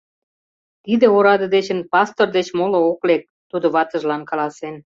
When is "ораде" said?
1.17-1.47